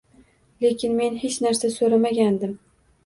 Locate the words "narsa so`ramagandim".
1.47-2.57